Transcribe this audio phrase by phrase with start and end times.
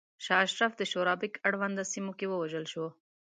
[0.25, 2.85] شاه اشرف د شورابک اړونده سیمو کې ووژل شو.